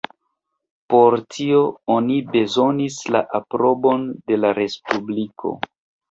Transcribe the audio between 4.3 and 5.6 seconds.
de la Respubliko.